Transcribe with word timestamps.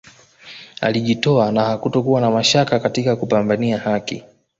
Alijitoa 0.81 1.51
na 1.51 1.63
hakutokuwa 1.65 2.21
na 2.21 2.31
mashaka 2.31 2.79
katika 2.79 3.15
kupambania 3.15 3.77
haki 3.79 4.23